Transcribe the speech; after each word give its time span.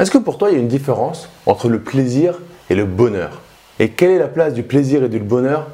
Est-ce 0.00 0.10
que 0.10 0.16
pour 0.16 0.38
toi, 0.38 0.48
il 0.48 0.54
y 0.54 0.56
a 0.56 0.60
une 0.60 0.66
différence 0.66 1.28
entre 1.44 1.68
le 1.68 1.82
plaisir 1.82 2.38
et 2.70 2.74
le 2.74 2.86
bonheur 2.86 3.42
Et 3.78 3.90
quelle 3.90 4.12
est 4.12 4.18
la 4.18 4.28
place 4.28 4.54
du 4.54 4.62
plaisir 4.62 5.04
et 5.04 5.10
du 5.10 5.18
bonheur 5.18 5.66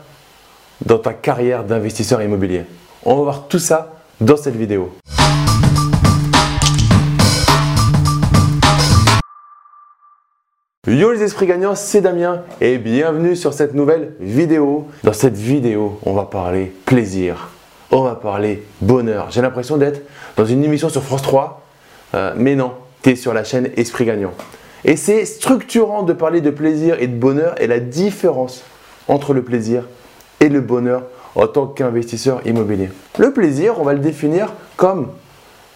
dans 0.84 0.99
ta 0.99 1.14
carrière 1.14 1.62
d'investisseur 1.62 2.21
immobilier 2.21 2.64
On 3.04 3.14
va 3.14 3.22
voir 3.22 3.46
tout 3.46 3.60
ça 3.60 3.94
dans 4.20 4.36
cette 4.36 4.56
vidéo. 4.56 4.90
Yo 10.88 11.12
les 11.12 11.22
esprits 11.22 11.46
gagnants, 11.46 11.77
c'est 11.77 12.00
Damien 12.00 12.43
et 12.61 12.79
bienvenue 12.79 13.36
sur 13.36 13.54
cette 13.54 13.74
nouvelle 13.74 14.14
vidéo. 14.18 14.88
Dans 15.04 15.12
cette 15.12 15.36
vidéo, 15.36 16.00
on 16.04 16.14
va 16.14 16.24
parler 16.24 16.72
plaisir, 16.84 17.50
on 17.93 18.02
va 18.02 18.16
parler 18.16 18.64
bonheur. 18.80 19.30
J'ai 19.30 19.40
l'impression 19.40 19.77
d'être 19.77 20.02
dans 20.36 20.46
une 20.46 20.64
émission 20.64 20.88
sur 20.88 21.04
France 21.04 21.22
3, 21.22 21.62
euh, 22.14 22.34
mais 22.36 22.56
non, 22.56 22.72
sur 23.14 23.32
la 23.32 23.45
chaîne 23.45 23.70
Esprit 23.77 24.07
Gagnant. 24.07 24.32
Et 24.84 24.96
c'est 24.96 25.25
structurant 25.25 26.02
de 26.02 26.12
parler 26.12 26.41
de 26.41 26.51
plaisir 26.51 26.96
et 27.01 27.06
de 27.06 27.16
bonheur 27.16 27.55
et 27.60 27.66
la 27.66 27.79
différence 27.79 28.62
entre 29.09 29.34
le 29.34 29.42
plaisir 29.42 29.84
et 30.41 30.48
le 30.48 30.60
bonheur 30.60 31.05
en 31.34 31.46
tant 31.46 31.66
qu'investisseur 31.66 32.41
immobilier. 32.46 32.91
Le 33.19 33.32
plaisir, 33.32 33.80
on 33.80 33.84
va 33.84 33.92
le 33.92 34.01
définir 34.01 34.52
comme 34.77 35.09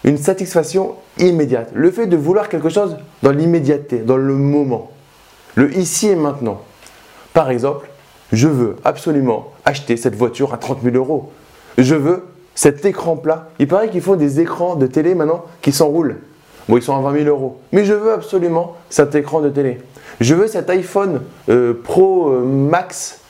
une 0.03 0.17
satisfaction 0.17 0.95
immédiate. 1.19 1.69
Le 1.73 1.91
fait 1.91 2.07
de 2.07 2.17
vouloir 2.17 2.49
quelque 2.49 2.69
chose 2.69 2.97
dans 3.21 3.31
l'immédiateté, 3.31 3.99
dans 3.99 4.17
le 4.17 4.33
moment 4.33 4.91
le 5.55 5.75
ici 5.77 6.07
et 6.07 6.15
maintenant. 6.15 6.61
Par 7.33 7.49
exemple, 7.49 7.89
je 8.31 8.47
veux 8.47 8.77
absolument 8.83 9.51
acheter 9.65 9.97
cette 9.97 10.15
voiture 10.15 10.53
à 10.53 10.57
30 10.57 10.81
000 10.83 10.95
euros. 10.95 11.31
Je 11.77 11.95
veux 11.95 12.25
cet 12.55 12.85
écran 12.85 13.15
plat. 13.15 13.49
Il 13.59 13.67
paraît 13.67 13.89
qu'ils 13.89 14.01
font 14.01 14.15
des 14.15 14.39
écrans 14.39 14.75
de 14.75 14.87
télé 14.87 15.15
maintenant 15.15 15.45
qui 15.61 15.71
s'enroulent. 15.71 16.17
Bon, 16.67 16.77
ils 16.77 16.83
sont 16.83 16.95
à 16.95 17.01
20 17.01 17.23
000 17.23 17.25
euros. 17.25 17.59
Mais 17.71 17.85
je 17.85 17.93
veux 17.93 18.11
absolument 18.13 18.75
cet 18.89 19.15
écran 19.15 19.41
de 19.41 19.49
télé. 19.49 19.79
Je 20.19 20.35
veux 20.35 20.47
cet 20.47 20.69
iPhone 20.69 21.21
euh, 21.49 21.73
Pro 21.73 22.29
euh, 22.29 22.43
Max 22.45 23.21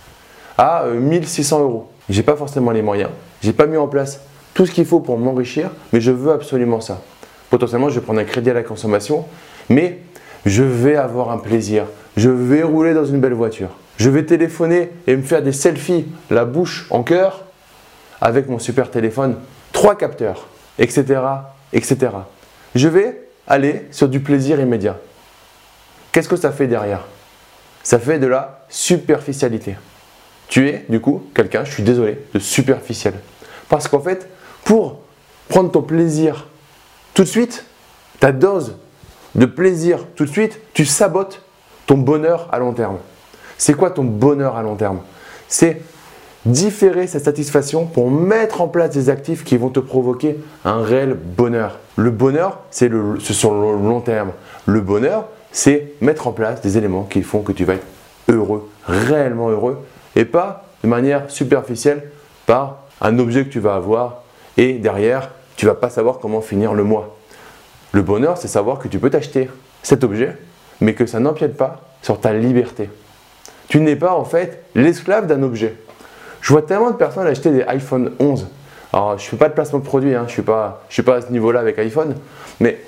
à 0.58 0.86
1600 0.86 1.60
euh, 1.60 1.64
euros. 1.64 1.90
J'ai 2.10 2.24
pas 2.24 2.36
forcément 2.36 2.72
les 2.72 2.82
moyens. 2.82 3.12
J'ai 3.42 3.54
pas 3.54 3.66
mis 3.66 3.78
en 3.78 3.88
place 3.88 4.22
tout 4.54 4.66
ce 4.66 4.72
qu'il 4.72 4.86
faut 4.86 5.00
pour 5.00 5.18
m'enrichir, 5.18 5.70
mais 5.94 6.02
je 6.02 6.12
veux 6.12 6.32
absolument 6.32 6.82
ça. 6.82 7.02
Potentiellement, 7.50 7.90
je 7.90 8.00
vais 8.00 8.06
prendre 8.06 8.20
un 8.20 8.26
crédit 8.26 8.50
à 8.50 8.54
la 8.54 8.64
consommation, 8.64 9.26
mais 9.70 10.00
je 10.46 10.64
vais 10.64 10.96
avoir 10.96 11.32
un 11.32 11.38
plaisir 11.38 11.86
je 12.18 12.30
vais 12.30 12.64
rouler 12.64 12.94
dans 12.94 13.06
une 13.06 13.20
belle 13.20 13.34
voiture. 13.34 13.70
Je 13.98 14.10
vais 14.10 14.26
téléphoner 14.26 14.92
et 15.08 15.16
me 15.16 15.22
faire 15.22 15.42
des 15.42 15.52
selfies, 15.52 16.06
la 16.30 16.46
bouche 16.46 16.88
en 16.90 17.04
cœur, 17.04 17.46
avec 18.20 18.50
mon 18.50 18.60
super 18.60 18.92
téléphone, 18.92 19.36
trois 19.72 19.96
capteurs, 19.96 20.48
etc., 20.80 21.22
etc. 21.74 22.10
Je 22.76 22.88
vais 22.88 23.28
aller 23.48 23.88
sur 23.92 24.08
du 24.08 24.20
plaisir 24.20 24.60
immédiat. 24.60 24.98
Qu'est-ce 26.12 26.30
que 26.30 26.36
ça 26.36 26.52
fait 26.52 26.68
derrière? 26.68 27.06
Ça 27.84 28.00
fait 28.00 28.20
de 28.20 28.28
la 28.28 28.66
superficialité. 28.70 29.76
Tu 30.48 30.68
es, 30.68 30.86
du 30.90 31.00
coup, 31.00 31.24
quelqu'un, 31.34 31.64
je 31.64 31.72
suis 31.72 31.84
désolé, 31.84 32.20
de 32.34 32.40
superficiel. 32.40 33.14
Parce 33.70 33.88
qu'en 33.88 34.02
fait, 34.02 34.28
pour 34.64 35.00
prendre 35.50 35.72
ton 35.72 35.82
plaisir 35.82 36.48
tout 37.14 37.24
de 37.24 37.28
suite, 37.28 37.66
ta 38.20 38.32
dose 38.32 38.78
de 39.36 39.46
plaisir 39.46 40.06
tout 40.16 40.26
de 40.26 40.30
suite, 40.30 40.60
tu 40.74 40.86
sabotes 40.86 41.42
ton 41.86 41.98
bonheur 41.98 42.50
à 42.52 42.60
long 42.60 42.74
terme. 42.74 43.00
C'est 43.58 43.74
quoi 43.74 43.92
ton 43.92 44.04
bonheur 44.04 44.56
à 44.56 44.62
long 44.62 44.76
terme? 44.76 45.02
C'est 45.48 45.82
différer 46.46 47.08
cette 47.08 47.26
satisfaction 47.26 47.86
pour 47.86 48.10
mettre 48.10 48.62
en 48.62 48.68
place 48.68 48.92
des 48.92 49.10
actifs 49.10 49.44
qui 49.44 49.58
vont 49.58 49.70
te 49.70 49.80
provoquer 49.80 50.38
un 50.66 50.82
réel 50.82 51.14
bonheur. 51.14 51.80
Le 51.98 52.10
bonheur, 52.10 52.60
c'est 52.72 52.90
sur 53.22 53.54
le 53.54 53.72
long 53.88 54.02
terme. 54.02 54.32
Le 54.66 54.82
bonheur, 54.82 55.28
c'est 55.52 55.94
mettre 56.02 56.28
en 56.28 56.32
place 56.32 56.62
des 56.62 56.78
éléments 56.78 57.04
qui 57.04 57.22
font 57.22 57.42
que 57.42 57.52
tu 57.52 57.66
vas 57.66 57.76
être 57.76 57.86
heureux, 58.30 58.70
réellement 58.86 59.50
heureux, 59.50 59.80
et 60.16 60.26
pas 60.26 60.66
de 60.84 60.88
manière 60.88 61.30
superficielle 61.30 62.04
par 62.46 62.84
un 63.02 63.20
objet 63.20 63.46
que 63.46 63.50
tu 63.50 63.60
vas 63.60 63.76
avoir 63.76 64.24
et 64.58 64.74
derrière, 64.74 65.32
tu 65.56 65.66
vas 65.66 65.76
pas 65.76 65.90
savoir 65.90 66.20
comment 66.20 66.42
finir 66.42 66.74
le 66.74 66.84
mois. 66.84 67.18
Le 67.92 68.02
bonheur, 68.02 68.38
c'est 68.38 68.48
savoir 68.48 68.80
que 68.80 68.88
tu 68.88 69.00
peux 69.00 69.10
t'acheter 69.10 69.50
cet 69.84 70.04
objet 70.04 70.38
mais 70.82 70.96
que 70.96 71.06
ça 71.06 71.20
n'empiète 71.20 71.56
pas 71.56 71.82
sur 72.02 72.20
ta 72.20 72.34
liberté. 72.34 72.90
Tu 73.70 73.80
n'es 73.80 73.96
pas 73.96 74.14
en 74.14 74.26
fait 74.26 74.64
l'esclave 74.76 75.28
d'un 75.28 75.44
objet. 75.44 75.76
Je 76.42 76.52
vois 76.52 76.62
tellement 76.64 76.92
de 76.92 76.96
personnes 76.96 77.28
acheter 77.28 77.52
des 77.52 77.64
iPhone 77.64 78.12
11. 78.20 78.48
Alors, 78.94 79.18
je 79.18 79.26
ne 79.26 79.30
fais 79.30 79.38
pas 79.38 79.48
de 79.48 79.54
placement 79.54 79.80
de 79.80 79.86
produit, 79.86 80.14
hein. 80.16 80.24
je 80.24 80.32
ne 80.32 80.32
suis, 80.32 80.42
pas, 80.42 80.84
suis 80.90 81.04
pas 81.04 81.16
à 81.16 81.22
ce 81.22 81.32
niveau-là 81.32 81.62
avec 81.62 81.80
iPhone, 81.80 82.16
mais 82.60 82.80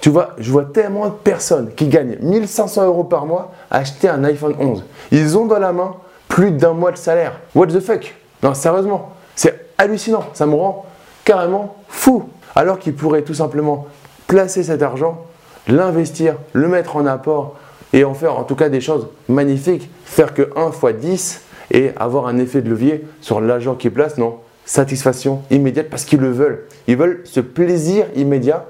tu 0.00 0.08
vois, 0.08 0.30
je 0.38 0.50
vois 0.50 0.64
tellement 0.64 1.06
de 1.06 1.12
personnes 1.12 1.72
qui 1.74 1.86
gagnent 1.88 2.16
1500 2.20 2.86
euros 2.86 3.04
par 3.04 3.26
mois 3.26 3.52
acheter 3.70 4.08
un 4.08 4.24
iPhone 4.24 4.54
11. 4.58 4.84
Ils 5.10 5.36
ont 5.38 5.46
dans 5.46 5.58
la 5.58 5.72
main 5.72 5.94
plus 6.28 6.50
d'un 6.50 6.72
mois 6.72 6.90
de 6.90 6.96
salaire. 6.96 7.38
What 7.54 7.66
the 7.66 7.80
fuck? 7.80 8.14
Non, 8.42 8.54
sérieusement, 8.54 9.12
c'est 9.36 9.66
hallucinant. 9.78 10.24
Ça 10.32 10.46
me 10.46 10.54
rend 10.54 10.86
carrément 11.24 11.76
fou. 11.88 12.28
Alors 12.56 12.78
qu'ils 12.78 12.94
pourraient 12.94 13.22
tout 13.22 13.34
simplement 13.34 13.86
placer 14.26 14.62
cet 14.62 14.82
argent 14.82 15.24
l'investir, 15.68 16.36
le 16.52 16.66
mettre 16.68 16.96
en 16.96 17.06
apport 17.06 17.56
et 17.92 18.04
en 18.04 18.14
faire 18.14 18.38
en 18.38 18.44
tout 18.44 18.56
cas 18.56 18.68
des 18.68 18.80
choses 18.80 19.06
magnifiques, 19.28 19.90
faire 20.04 20.34
que 20.34 20.50
1 20.56 20.72
fois 20.72 20.92
10 20.92 21.42
et 21.72 21.90
avoir 21.96 22.28
un 22.28 22.38
effet 22.38 22.62
de 22.62 22.70
levier 22.70 23.04
sur 23.20 23.40
l'agent 23.40 23.74
qui 23.74 23.90
place, 23.90 24.18
non, 24.18 24.36
satisfaction 24.64 25.42
immédiate 25.50 25.88
parce 25.90 26.04
qu'ils 26.04 26.20
le 26.20 26.30
veulent. 26.30 26.64
Ils 26.86 26.96
veulent 26.96 27.22
ce 27.24 27.40
plaisir 27.40 28.06
immédiat 28.14 28.66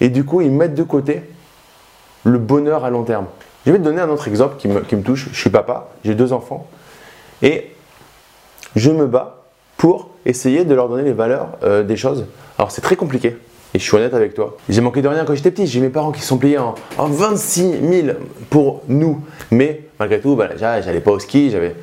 et 0.00 0.10
du 0.10 0.24
coup 0.24 0.40
ils 0.40 0.52
mettent 0.52 0.74
de 0.74 0.82
côté 0.82 1.22
le 2.24 2.38
bonheur 2.38 2.84
à 2.84 2.90
long 2.90 3.02
terme. 3.02 3.26
Je 3.66 3.72
vais 3.72 3.78
te 3.78 3.82
donner 3.84 4.00
un 4.00 4.08
autre 4.08 4.28
exemple 4.28 4.56
qui 4.58 4.68
me, 4.68 5.02
touche. 5.02 5.28
Je 5.32 5.38
suis 5.38 5.50
papa, 5.50 5.90
j'ai 6.04 6.14
deux 6.14 6.32
enfants 6.32 6.68
et 7.40 7.70
je 8.76 8.90
me 8.90 9.06
bats 9.06 9.42
pour 9.76 10.10
essayer 10.24 10.64
de 10.64 10.74
leur 10.74 10.88
donner 10.88 11.02
les 11.02 11.12
valeurs 11.12 11.58
euh, 11.62 11.82
des 11.82 11.96
choses. 11.96 12.26
Alors 12.58 12.70
c'est 12.70 12.82
très 12.82 12.96
compliqué 12.96 13.36
et 13.74 13.78
je 13.78 13.82
suis 13.84 13.96
honnête 13.96 14.14
avec 14.14 14.34
toi. 14.34 14.56
J'ai 14.68 14.80
manqué 14.80 15.00
de 15.00 15.08
rien 15.08 15.24
quand 15.24 15.34
j'étais 15.34 15.50
petit. 15.50 15.66
J'ai 15.66 15.80
mes 15.80 15.88
parents 15.88 16.12
qui 16.12 16.20
sont 16.20 16.36
payés 16.36 16.58
en, 16.58 16.74
26 16.98 17.74
000 18.04 18.08
pour 18.50 18.82
nous. 18.88 19.22
Mais 19.50 19.84
malgré 19.98 20.20
tout, 20.20 20.36
bah, 20.36 20.50
j'allais 20.56 21.00
pas 21.00 21.12
au 21.12 21.18
ski, 21.18 21.50
j'avais, 21.50 21.74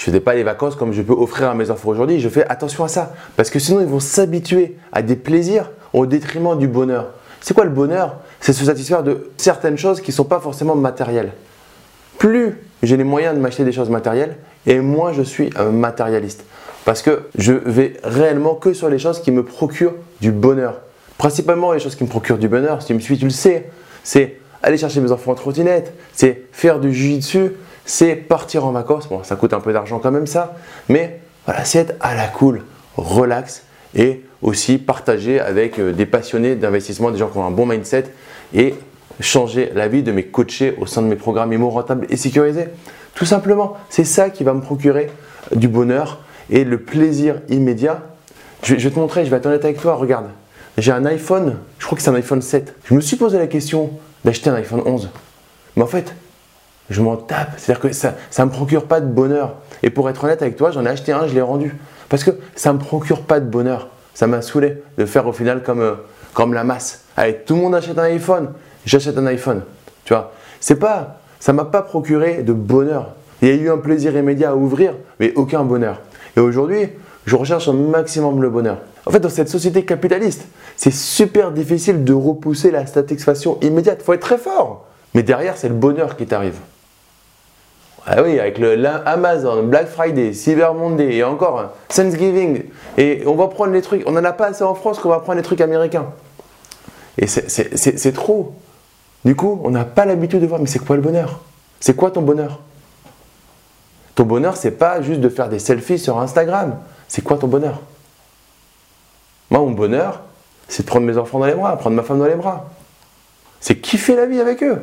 je 0.00 0.06
faisais 0.06 0.20
pas 0.20 0.34
les 0.34 0.44
vacances 0.44 0.76
comme 0.76 0.94
je 0.94 1.02
peux 1.02 1.12
offrir 1.12 1.50
à 1.50 1.54
mes 1.54 1.70
enfants 1.70 1.90
aujourd'hui. 1.90 2.20
Je 2.20 2.30
fais 2.30 2.46
attention 2.48 2.84
à 2.84 2.88
ça. 2.88 3.12
Parce 3.36 3.50
que 3.50 3.58
sinon, 3.58 3.82
ils 3.82 3.86
vont 3.86 4.00
s'habituer 4.00 4.78
à 4.92 5.02
des 5.02 5.14
plaisirs 5.14 5.70
au 5.92 6.06
détriment 6.06 6.56
du 6.56 6.68
bonheur. 6.68 7.10
C'est 7.42 7.52
quoi 7.52 7.64
le 7.64 7.70
bonheur? 7.70 8.16
C'est 8.40 8.54
se 8.54 8.64
satisfaire 8.64 9.02
de 9.02 9.30
certaines 9.36 9.76
choses 9.76 10.00
qui 10.00 10.10
ne 10.10 10.14
sont 10.14 10.24
pas 10.24 10.40
forcément 10.40 10.74
matérielles. 10.74 11.32
Plus 12.16 12.56
j'ai 12.82 12.96
les 12.96 13.04
moyens 13.04 13.34
de 13.34 13.40
m'acheter 13.40 13.62
des 13.62 13.72
choses 13.72 13.90
matérielles, 13.90 14.38
et 14.66 14.80
moins 14.80 15.12
je 15.12 15.20
suis 15.20 15.50
un 15.54 15.68
matérialiste. 15.68 16.46
Parce 16.86 17.02
que 17.02 17.24
je 17.36 17.52
vais 17.52 17.98
réellement 18.02 18.54
que 18.54 18.72
sur 18.72 18.88
les 18.88 18.98
choses 18.98 19.20
qui 19.20 19.30
me 19.30 19.44
procurent 19.44 19.96
du 20.22 20.32
bonheur. 20.32 20.80
Principalement, 21.18 21.72
les 21.72 21.78
choses 21.78 21.94
qui 21.94 22.04
me 22.04 22.08
procurent 22.08 22.38
du 22.38 22.48
bonheur, 22.48 22.80
si 22.80 22.88
tu 22.88 22.94
me 22.94 23.00
suis, 23.00 23.18
tu 23.18 23.26
le 23.26 23.30
sais, 23.30 23.68
c'est 24.02 24.38
aller 24.62 24.78
chercher 24.78 25.02
mes 25.02 25.12
enfants 25.12 25.32
en 25.32 25.34
trottinette, 25.34 25.92
c'est 26.14 26.44
faire 26.52 26.80
du 26.80 26.90
jiu-jitsu, 26.90 27.50
c'est 27.84 28.14
partir 28.16 28.64
en 28.64 28.72
vacances. 28.72 29.08
Bon, 29.08 29.22
ça 29.22 29.36
coûte 29.36 29.52
un 29.52 29.60
peu 29.60 29.72
d'argent 29.72 29.98
quand 29.98 30.10
même 30.10 30.26
ça, 30.26 30.54
mais 30.88 31.20
voilà, 31.46 31.64
c'est 31.64 31.78
être 31.78 31.94
à 32.00 32.14
la 32.14 32.26
cool, 32.26 32.62
relax 32.96 33.64
et 33.94 34.24
aussi 34.42 34.78
partager 34.78 35.40
avec 35.40 35.78
euh, 35.78 35.92
des 35.92 36.06
passionnés 36.06 36.54
d'investissement, 36.54 37.10
des 37.10 37.18
gens 37.18 37.28
qui 37.28 37.38
ont 37.38 37.46
un 37.46 37.50
bon 37.50 37.66
mindset 37.66 38.04
et 38.54 38.74
changer 39.20 39.70
la 39.74 39.88
vie 39.88 40.02
de 40.02 40.12
mes 40.12 40.24
coachés 40.24 40.76
au 40.80 40.86
sein 40.86 41.02
de 41.02 41.06
mes 41.06 41.16
programmes 41.16 41.52
IMO 41.52 41.70
rentables 41.70 42.06
et 42.08 42.16
sécurisés. 42.16 42.68
Tout 43.14 43.26
simplement, 43.26 43.76
c'est 43.88 44.04
ça 44.04 44.30
qui 44.30 44.44
va 44.44 44.54
me 44.54 44.60
procurer 44.60 45.10
du 45.54 45.68
bonheur 45.68 46.20
et 46.48 46.64
le 46.64 46.78
plaisir 46.78 47.40
immédiat. 47.48 48.02
Je 48.62 48.74
vais 48.74 48.90
te 48.90 48.98
montrer, 48.98 49.24
je 49.24 49.30
vais 49.30 49.36
être 49.36 49.46
honnête 49.46 49.64
avec 49.64 49.80
toi, 49.80 49.94
regarde 49.94 50.26
j'ai 50.78 50.92
un 50.92 51.04
iPhone, 51.06 51.56
je 51.78 51.86
crois 51.86 51.96
que 51.96 52.02
c'est 52.02 52.10
un 52.10 52.14
iPhone 52.14 52.42
7. 52.42 52.74
Je 52.84 52.94
me 52.94 53.00
suis 53.00 53.16
posé 53.16 53.38
la 53.38 53.46
question 53.46 53.90
d'acheter 54.24 54.50
un 54.50 54.54
iPhone 54.54 54.82
11. 54.84 55.10
Mais 55.76 55.82
en 55.82 55.86
fait, 55.86 56.14
je 56.90 57.00
m'en 57.00 57.16
tape. 57.16 57.52
C'est-à-dire 57.56 57.80
que 57.80 57.92
ça 57.92 58.14
ne 58.38 58.44
me 58.44 58.50
procure 58.50 58.84
pas 58.84 59.00
de 59.00 59.06
bonheur. 59.06 59.54
Et 59.82 59.90
pour 59.90 60.10
être 60.10 60.24
honnête 60.24 60.42
avec 60.42 60.56
toi, 60.56 60.70
j'en 60.70 60.84
ai 60.84 60.88
acheté 60.88 61.12
un, 61.12 61.26
je 61.26 61.34
l'ai 61.34 61.40
rendu. 61.40 61.76
Parce 62.08 62.24
que 62.24 62.32
ça 62.56 62.72
ne 62.72 62.78
me 62.78 62.82
procure 62.82 63.22
pas 63.22 63.40
de 63.40 63.46
bonheur. 63.46 63.88
Ça 64.14 64.26
m'a 64.26 64.42
saoulé 64.42 64.82
de 64.98 65.06
faire 65.06 65.26
au 65.26 65.32
final 65.32 65.62
comme, 65.62 65.80
euh, 65.80 65.94
comme 66.34 66.52
la 66.52 66.64
masse. 66.64 67.04
Allez, 67.16 67.36
tout 67.46 67.54
le 67.54 67.62
monde 67.62 67.74
achète 67.74 67.98
un 67.98 68.02
iPhone, 68.02 68.50
j'achète 68.84 69.16
un 69.16 69.26
iPhone. 69.26 69.62
Tu 70.04 70.12
vois, 70.12 70.32
c'est 70.58 70.76
pas, 70.76 71.20
ça 71.38 71.52
m'a 71.52 71.64
pas 71.64 71.82
procuré 71.82 72.42
de 72.42 72.52
bonheur. 72.52 73.14
Il 73.40 73.48
y 73.48 73.50
a 73.52 73.54
eu 73.54 73.70
un 73.70 73.78
plaisir 73.78 74.16
immédiat 74.16 74.50
à 74.50 74.54
ouvrir, 74.54 74.94
mais 75.20 75.32
aucun 75.36 75.62
bonheur. 75.62 76.00
Et 76.36 76.40
aujourd'hui, 76.40 76.88
je 77.24 77.36
recherche 77.36 77.68
un 77.68 77.72
maximum 77.72 78.42
le 78.42 78.50
bonheur. 78.50 78.78
En 79.06 79.10
fait, 79.10 79.20
dans 79.20 79.30
cette 79.30 79.48
société 79.48 79.84
capitaliste, 79.84 80.46
c'est 80.76 80.92
super 80.92 81.52
difficile 81.52 82.04
de 82.04 82.12
repousser 82.12 82.70
la 82.70 82.86
satisfaction 82.86 83.58
immédiate. 83.62 83.98
Il 84.00 84.04
faut 84.04 84.12
être 84.12 84.20
très 84.20 84.38
fort. 84.38 84.86
Mais 85.14 85.22
derrière, 85.22 85.56
c'est 85.56 85.68
le 85.68 85.74
bonheur 85.74 86.16
qui 86.16 86.26
t'arrive. 86.26 86.58
Ah 88.06 88.22
oui, 88.22 88.40
avec 88.40 88.58
le, 88.58 88.84
Amazon, 89.06 89.62
Black 89.64 89.88
Friday, 89.88 90.32
Cyber 90.32 90.74
Monday 90.74 91.16
et 91.16 91.24
encore 91.24 91.74
Thanksgiving. 91.88 92.64
Et 92.96 93.22
on 93.26 93.34
va 93.34 93.48
prendre 93.48 93.72
les 93.72 93.82
trucs. 93.82 94.02
On 94.06 94.12
n'en 94.12 94.24
a 94.24 94.32
pas 94.32 94.46
assez 94.46 94.64
en 94.64 94.74
France 94.74 94.98
qu'on 94.98 95.10
va 95.10 95.20
prendre 95.20 95.36
les 95.36 95.42
trucs 95.42 95.60
américains. 95.60 96.06
Et 97.18 97.26
c'est 97.26 98.12
trop. 98.12 98.54
Du 99.24 99.36
coup, 99.36 99.60
on 99.64 99.70
n'a 99.70 99.84
pas 99.84 100.06
l'habitude 100.06 100.40
de 100.40 100.46
voir, 100.46 100.60
mais 100.60 100.66
c'est 100.66 100.78
quoi 100.78 100.96
le 100.96 101.02
bonheur? 101.02 101.40
C'est 101.78 101.94
quoi 101.94 102.10
ton 102.10 102.22
bonheur? 102.22 102.60
Ton 104.14 104.24
bonheur, 104.24 104.56
c'est 104.56 104.72
pas 104.72 105.02
juste 105.02 105.20
de 105.20 105.28
faire 105.28 105.48
des 105.48 105.58
selfies 105.58 105.98
sur 105.98 106.18
Instagram. 106.18 106.78
C'est 107.06 107.22
quoi 107.22 107.36
ton 107.36 107.48
bonheur? 107.48 107.80
Moi, 109.50 109.60
mon 109.60 109.72
bonheur, 109.72 110.22
c'est 110.68 110.84
de 110.84 110.88
prendre 110.88 111.06
mes 111.06 111.18
enfants 111.18 111.38
dans 111.38 111.46
les 111.46 111.54
bras, 111.54 111.76
prendre 111.76 111.96
ma 111.96 112.02
femme 112.02 112.18
dans 112.18 112.26
les 112.26 112.34
bras. 112.34 112.70
C'est 113.60 113.76
kiffer 113.76 114.16
la 114.16 114.26
vie 114.26 114.40
avec 114.40 114.62
eux. 114.62 114.80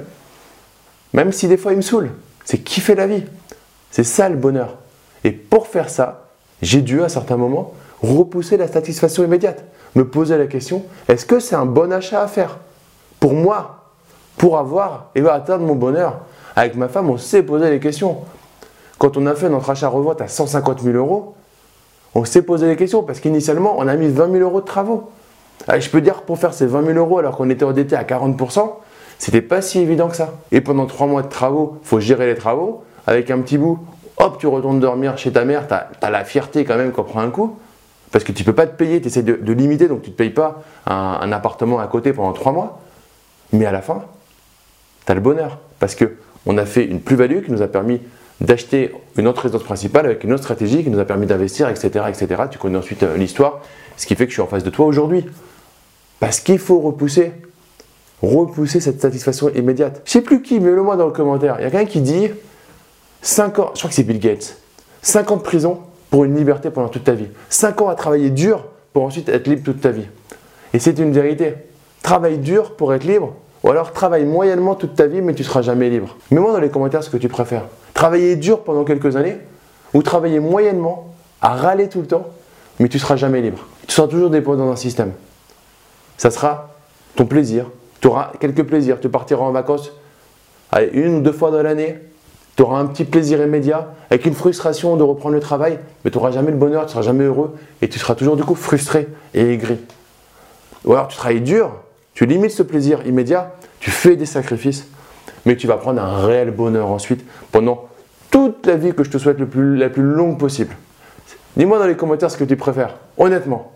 Même 1.14 1.32
si 1.32 1.48
des 1.48 1.58
fois 1.58 1.72
ils 1.72 1.78
me 1.78 1.82
saoulent. 1.82 2.12
C'est 2.48 2.60
kiffer 2.60 2.96
la 2.96 3.08
vie. 3.08 3.26
C'est 3.92 4.06
ça 4.06 4.30
le 4.30 4.38
bonheur. 4.38 4.78
Et 5.26 5.32
pour 5.32 5.68
faire 5.68 5.90
ça, 5.90 6.28
j'ai 6.62 6.82
dû 6.82 7.04
à 7.04 7.10
certains 7.10 7.36
moments 7.36 7.74
repousser 8.02 8.56
la 8.56 8.70
satisfaction 8.70 9.26
immédiate. 9.26 9.66
Me 9.96 10.08
poser 10.08 10.38
la 10.38 10.48
question, 10.48 10.84
est-ce 11.10 11.26
que 11.26 11.42
c'est 11.42 11.56
un 11.56 11.66
bon 11.66 11.92
achat 11.92 12.22
à 12.22 12.28
faire 12.28 12.60
Pour 13.20 13.34
moi, 13.34 13.90
pour 14.38 14.58
avoir 14.58 15.10
et 15.14 15.28
atteindre 15.28 15.66
mon 15.66 15.76
bonheur. 15.76 16.22
Avec 16.56 16.76
ma 16.76 16.88
femme, 16.88 17.10
on 17.10 17.18
s'est 17.18 17.44
posé 17.44 17.70
les 17.70 17.82
questions. 17.82 18.20
Quand 18.98 19.18
on 19.18 19.26
a 19.26 19.36
fait 19.36 19.50
notre 19.50 19.70
achat-revente 19.70 20.22
à 20.22 20.30
150 20.30 20.84
000 20.84 20.96
euros, 20.96 21.36
on 22.16 22.24
s'est 22.24 22.44
posé 22.44 22.66
les 22.68 22.78
questions 22.78 23.04
parce 23.04 23.20
qu'initialement, 23.20 23.76
on 23.78 23.90
a 23.90 23.96
mis 23.98 24.08
20 24.08 24.32
000 24.32 24.38
euros 24.38 24.62
de 24.62 24.66
travaux. 24.66 25.12
je 25.68 25.90
peux 25.90 26.00
dire 26.00 26.22
pour 26.22 26.40
faire 26.40 26.54
ces 26.54 26.66
20 26.66 26.86
000 26.86 26.98
euros 26.98 27.18
alors 27.18 27.36
qu'on 27.36 27.50
était 27.50 27.66
endetté 27.66 27.98
à 27.98 28.04
40%, 28.04 28.72
c'était 29.20 29.42
pas 29.42 29.62
si 29.62 29.80
évident 29.80 30.10
que 30.10 30.16
ça. 30.16 30.34
Et 30.52 30.62
pendant 30.62 30.86
trois 30.86 31.08
mois 31.08 31.22
de 31.22 31.30
travaux, 31.30 31.80
faut 31.84 32.00
gérer 32.00 32.28
les 32.28 32.36
travaux. 32.36 32.84
Avec 33.08 33.32
un 33.32 33.40
petit 33.40 33.58
bout, 33.58 33.80
hop, 34.18 34.38
tu 34.38 34.48
retournes 34.48 34.80
dormir 34.80 35.18
chez 35.18 35.32
ta 35.32 35.46
mère, 35.46 35.68
tu 35.68 35.74
as, 35.74 36.10
la 36.10 36.24
fierté 36.24 36.66
quand 36.66 36.78
même 36.78 36.92
qu'on 36.92 37.04
prend 37.04 37.22
un 37.22 37.30
coup. 37.30 37.58
Parce 38.12 38.24
que 38.24 38.32
tu 38.32 38.44
peux 38.44 38.54
pas 38.54 38.68
te 38.68 38.76
payer, 38.76 39.02
tu 39.02 39.08
essaies 39.08 39.24
de, 39.24 39.54
limiter, 39.54 39.88
donc 39.88 40.02
tu 40.02 40.10
ne 40.10 40.14
te 40.14 40.18
payes 40.18 40.30
pas 40.30 40.64
un, 40.86 41.32
appartement 41.32 41.80
à 41.80 41.88
côté 41.88 42.14
pendant 42.14 42.34
trois 42.34 42.52
mois. 42.52 42.80
Mais 43.54 43.66
à 43.66 43.72
la 43.72 43.82
fin, 43.82 44.04
tu 45.06 45.12
as 45.12 45.16
le 45.16 45.22
bonheur. 45.22 45.60
Parce 45.80 45.96
qu'on 45.96 46.58
a 46.58 46.66
fait 46.66 46.86
une 46.86 47.02
plus-value 47.02 47.44
qui 47.44 47.52
nous 47.52 47.62
a 47.62 47.68
permis 47.68 48.02
d'acheter 48.40 48.94
une 49.18 49.28
autre 49.28 49.42
résidence 49.42 49.64
principale 49.64 50.06
avec 50.06 50.24
une 50.24 50.32
autre 50.32 50.44
stratégie 50.44 50.84
qui 50.84 50.90
nous 50.90 51.00
a 51.00 51.06
permis 51.06 51.26
d'investir, 51.26 51.70
etc., 51.70 52.06
etc. 52.08 52.44
Tu 52.52 52.60
connais 52.60 52.78
ensuite 52.78 53.04
euh, 53.04 53.18
l'histoire, 53.18 53.62
ce 53.98 54.06
qui 54.06 54.16
fait 54.16 54.26
que 54.26 54.30
je 54.30 54.36
suis 54.36 54.42
en 54.42 54.48
face 54.48 54.64
de 54.64 54.70
toi 54.70 54.86
aujourd'hui. 54.86 55.26
Parce 56.20 56.40
qu'il 56.40 56.60
faut 56.60 56.80
repousser 56.80 57.32
repousser 58.22 58.80
cette 58.80 59.02
satisfaction 59.02 59.50
immédiate. 59.50 60.02
Je 60.06 60.12
sais 60.12 60.22
plus 60.22 60.42
qui, 60.42 60.60
mais 60.60 60.72
le 60.72 60.82
moi 60.82 60.96
dans 60.96 61.06
le 61.06 61.12
commentaire. 61.12 61.58
Il 61.60 61.64
y 61.64 61.66
a 61.66 61.72
quelqu'un 61.72 61.86
qui 61.86 62.02
dit 62.02 62.30
5 63.22 63.60
ans, 63.60 63.72
je 63.74 63.80
crois 63.80 63.90
que 63.90 63.96
c'est 63.96 64.04
Bill 64.04 64.20
Gates, 64.20 64.58
5 65.02 65.32
ans 65.32 65.38
de 65.38 65.42
prison 65.42 65.80
pour 66.10 66.24
une 66.24 66.36
liberté 66.36 66.70
pendant 66.70 66.90
toute 66.90 67.04
ta 67.04 67.14
vie. 67.14 67.28
5 67.50 67.82
ans 67.82 67.90
à 67.90 67.96
travailler 67.96 68.30
dur 68.30 68.66
pour 68.94 69.04
ensuite 69.04 69.30
être 69.30 69.48
libre 69.48 69.64
toute 69.64 69.82
ta 69.82 69.92
vie. 69.92 70.08
Et 70.74 70.80
c'est 70.80 70.98
une 71.00 71.12
vérité. 71.12 71.56
Travaille 72.02 72.38
dur 72.38 72.76
pour 72.76 72.94
être 72.94 73.04
libre, 73.04 73.34
ou 73.64 73.70
alors 73.70 73.92
travaille 73.92 74.26
moyennement 74.26 74.76
toute 74.76 74.96
ta 74.96 75.08
vie, 75.08 75.22
mais 75.22 75.34
tu 75.34 75.44
seras 75.44 75.62
jamais 75.62 75.90
libre. 75.90 76.16
Mets-moi 76.32 76.54
dans 76.54 76.60
les 76.60 76.70
commentaires 76.70 77.04
ce 77.04 77.10
que 77.10 77.18
tu 77.18 77.28
préfères. 77.28 77.66
Travailler 77.94 78.36
dur 78.36 78.64
pendant 78.64 78.84
quelques 78.84 79.16
années, 79.16 79.38
ou 79.94 80.02
travailler 80.02 80.40
moyennement, 80.40 81.14
à 81.42 81.56
râler 81.56 81.90
tout 81.90 82.02
le 82.02 82.08
temps, 82.08 82.28
mais 82.80 82.90
tu 82.90 83.00
seras 83.00 83.16
jamais 83.16 83.42
libre. 83.42 83.66
Tu 83.88 83.94
seras 83.94 84.08
toujours 84.08 84.30
dépendant 84.30 84.68
d'un 84.68 84.76
système. 84.76 85.12
Ça 86.18 86.32
sera 86.32 86.76
ton 87.16 87.26
plaisir, 87.26 87.66
tu 88.08 88.12
auras 88.12 88.32
quelques 88.40 88.64
plaisirs. 88.64 89.02
Tu 89.02 89.10
partiras 89.10 89.44
en 89.44 89.52
vacances 89.52 89.92
une 90.94 91.16
ou 91.16 91.20
deux 91.20 91.34
fois 91.34 91.52
dans 91.52 91.62
l'année. 91.62 91.98
Tu 92.56 92.64
auras 92.64 92.80
un 92.80 92.86
petit 92.86 93.04
plaisir 93.04 93.44
immédiat 93.44 93.90
avec 94.10 94.26
une 94.26 94.34
frustration 94.34 94.96
de 94.96 95.04
reprendre 95.04 95.36
le 95.36 95.42
travail, 95.42 95.78
mais 96.06 96.10
tu 96.10 96.18
n'auras 96.18 96.32
jamais 96.32 96.52
le 96.52 96.58
bonheur, 96.58 96.84
tu 96.84 96.88
ne 96.88 96.92
seras 96.92 97.02
jamais 97.02 97.26
heureux 97.26 97.58
et 97.82 97.90
tu 97.90 98.00
seras 98.00 98.16
toujours 98.16 98.38
du 98.38 98.46
coup 98.46 98.56
frustré 98.56 99.10
et 99.34 99.52
aigri. 99.52 99.78
Ou 100.86 100.94
alors 100.94 101.10
tu 101.10 101.18
travailles 101.18 101.42
dur, 101.42 101.72
tu 102.14 102.26
limites 102.26 102.52
ce 102.52 102.64
plaisir 102.64 103.06
immédiat, 103.06 103.54
tu 103.82 103.92
fais 103.92 104.16
des 104.16 104.26
sacrifices, 104.26 104.88
mais 105.46 105.58
tu 105.58 105.68
vas 105.68 105.76
prendre 105.76 106.02
un 106.02 106.26
réel 106.26 106.52
bonheur 106.52 106.88
ensuite 106.88 107.26
pendant 107.52 107.90
toute 108.32 108.68
la 108.68 108.78
vie 108.78 108.94
que 108.94 109.04
je 109.04 109.12
te 109.12 109.18
souhaite 109.18 109.38
la 109.38 109.90
plus 109.90 110.02
longue 110.02 110.40
possible. 110.40 110.74
Dis-moi 111.58 111.78
dans 111.78 111.88
les 111.88 111.98
commentaires 111.98 112.32
ce 112.32 112.38
que 112.38 112.46
tu 112.46 112.56
préfères, 112.56 112.96
honnêtement. 113.18 113.74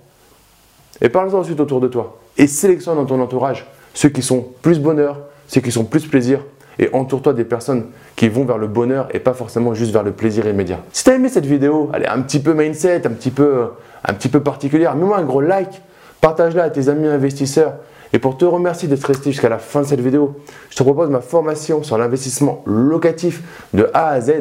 Et 1.01 1.09
parle-en 1.09 1.39
ensuite 1.39 1.59
autour 1.59 1.81
de 1.81 1.89
toi. 1.89 2.17
Et 2.37 2.47
sélectionne 2.47 2.95
dans 2.95 3.05
ton 3.05 3.19
entourage 3.19 3.67
ceux 3.93 4.09
qui 4.09 4.21
sont 4.21 4.45
plus 4.61 4.79
bonheur, 4.79 5.19
ceux 5.47 5.61
qui 5.61 5.71
sont 5.71 5.85
plus 5.85 6.05
plaisir, 6.05 6.39
et 6.79 6.89
entoure-toi 6.93 7.33
des 7.33 7.43
personnes 7.43 7.87
qui 8.15 8.29
vont 8.29 8.45
vers 8.45 8.57
le 8.57 8.67
bonheur 8.67 9.07
et 9.11 9.19
pas 9.19 9.33
forcément 9.33 9.73
juste 9.73 9.91
vers 9.91 10.03
le 10.03 10.11
plaisir 10.11 10.47
immédiat. 10.47 10.79
Si 10.91 11.03
tu 11.03 11.09
as 11.11 11.15
aimé 11.15 11.29
cette 11.29 11.45
vidéo, 11.45 11.89
elle 11.93 12.03
est 12.03 12.07
un 12.07 12.21
petit 12.21 12.39
peu 12.39 12.53
mindset, 12.53 13.05
un 13.05 13.11
petit 13.11 13.31
peu, 13.31 13.67
un 14.03 14.13
petit 14.13 14.29
peu 14.29 14.39
particulière, 14.39 14.95
mets-moi 14.95 15.17
un 15.17 15.23
gros 15.23 15.41
like, 15.41 15.81
partage-la 16.21 16.63
à 16.63 16.69
tes 16.69 16.89
amis 16.89 17.07
investisseurs. 17.07 17.73
Et 18.13 18.19
pour 18.19 18.37
te 18.37 18.43
remercier 18.43 18.89
d'être 18.89 19.05
resté 19.05 19.31
jusqu'à 19.31 19.47
la 19.47 19.57
fin 19.57 19.81
de 19.81 19.85
cette 19.85 20.01
vidéo, 20.01 20.35
je 20.69 20.75
te 20.75 20.83
propose 20.83 21.09
ma 21.09 21.21
formation 21.21 21.81
sur 21.83 21.97
l'investissement 21.97 22.61
locatif 22.65 23.41
de 23.73 23.89
A 23.93 24.09
à 24.09 24.19
Z. 24.19 24.33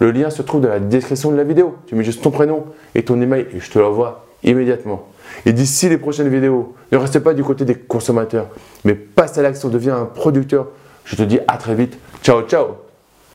Le 0.00 0.10
lien 0.10 0.30
se 0.30 0.42
trouve 0.42 0.62
dans 0.62 0.68
la 0.68 0.80
description 0.80 1.30
de 1.30 1.36
la 1.36 1.44
vidéo. 1.44 1.76
Tu 1.86 1.94
mets 1.94 2.02
juste 2.02 2.22
ton 2.22 2.32
prénom 2.32 2.64
et 2.96 3.04
ton 3.04 3.20
email 3.20 3.46
et 3.54 3.60
je 3.60 3.70
te 3.70 3.78
l'envoie 3.78 4.26
immédiatement. 4.42 5.06
Et 5.46 5.52
d'ici 5.52 5.88
les 5.88 5.98
prochaines 5.98 6.28
vidéos, 6.28 6.74
ne 6.90 6.98
restez 6.98 7.20
pas 7.20 7.34
du 7.34 7.42
côté 7.42 7.64
des 7.64 7.74
consommateurs, 7.74 8.48
mais 8.84 8.94
passe 8.94 9.38
à 9.38 9.42
l'action, 9.42 9.68
deviens 9.68 9.96
un 9.96 10.04
producteur. 10.04 10.68
Je 11.04 11.16
te 11.16 11.22
dis 11.22 11.40
à 11.48 11.56
très 11.56 11.74
vite. 11.74 11.98
Ciao, 12.22 12.42
ciao 12.42 12.81